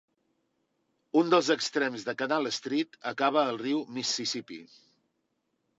[1.21, 4.61] Un dels extrems de Canal Street acaba al riu Mississippí.